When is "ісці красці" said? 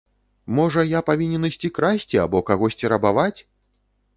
1.49-2.17